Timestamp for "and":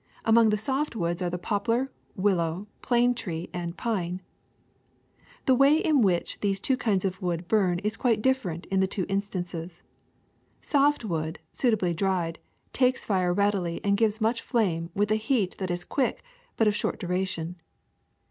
3.53-3.77, 13.83-13.95